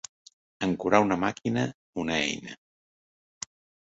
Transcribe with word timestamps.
Ancorar 0.67 1.01
una 1.07 1.17
màquina, 1.23 1.65
una 2.05 2.15
eina. 2.21 2.57